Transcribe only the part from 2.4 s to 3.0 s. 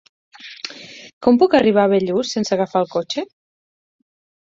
agafar el